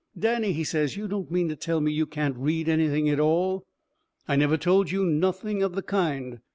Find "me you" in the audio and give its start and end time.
1.79-2.07